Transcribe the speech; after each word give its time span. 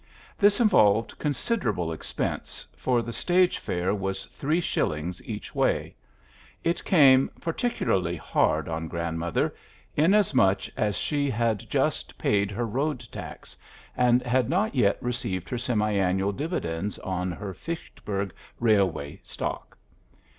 This 0.35 0.59
involved 0.59 1.19
considerable 1.19 1.91
expense, 1.91 2.65
for 2.75 3.03
the 3.03 3.13
stage 3.13 3.59
fare 3.59 3.93
was 3.93 4.25
three 4.25 4.59
shillings 4.59 5.23
each 5.25 5.53
way: 5.53 5.93
it 6.63 6.83
came 6.83 7.29
particularly 7.39 8.15
hard 8.17 8.67
on 8.67 8.87
grandmother, 8.87 9.53
inasmuch 9.95 10.67
as 10.75 10.97
she 10.97 11.29
had 11.29 11.59
just 11.69 12.17
paid 12.17 12.49
her 12.49 12.65
road 12.65 13.01
tax 13.11 13.55
and 13.95 14.23
had 14.23 14.49
not 14.49 14.73
yet 14.73 14.97
received 15.03 15.47
her 15.49 15.59
semi 15.59 15.91
annual 15.93 16.31
dividends 16.31 16.97
on 16.97 17.31
her 17.31 17.53
Fitchburg 17.53 18.33
Railway 18.59 19.19
stock. 19.21 19.77